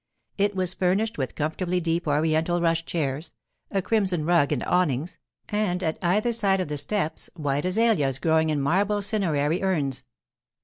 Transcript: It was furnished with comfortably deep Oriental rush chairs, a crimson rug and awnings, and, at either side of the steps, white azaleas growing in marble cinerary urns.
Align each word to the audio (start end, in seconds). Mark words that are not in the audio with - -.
It 0.39 0.55
was 0.55 0.73
furnished 0.73 1.19
with 1.19 1.35
comfortably 1.35 1.79
deep 1.79 2.07
Oriental 2.07 2.59
rush 2.59 2.85
chairs, 2.85 3.35
a 3.69 3.83
crimson 3.83 4.25
rug 4.25 4.51
and 4.51 4.63
awnings, 4.63 5.19
and, 5.49 5.83
at 5.83 5.99
either 6.01 6.33
side 6.33 6.59
of 6.59 6.69
the 6.69 6.77
steps, 6.77 7.29
white 7.35 7.65
azaleas 7.65 8.17
growing 8.17 8.49
in 8.49 8.59
marble 8.61 9.03
cinerary 9.03 9.61
urns. 9.61 10.01